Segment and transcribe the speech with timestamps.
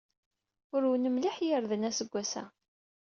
[0.75, 2.43] Urwen mliḥ yirden aseggas-a.